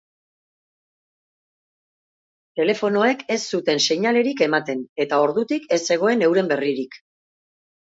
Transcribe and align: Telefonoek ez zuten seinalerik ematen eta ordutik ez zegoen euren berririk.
Telefonoek 2.61 3.21
ez 3.37 3.39
zuten 3.53 3.83
seinalerik 3.89 4.43
ematen 4.49 4.83
eta 5.07 5.21
ordutik 5.27 5.71
ez 5.79 5.83
zegoen 5.93 6.27
euren 6.31 6.53
berririk. 6.57 7.01